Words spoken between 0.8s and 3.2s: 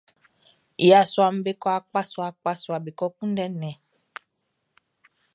Yasuaʼm be kɔ akpasuaakpasua be ko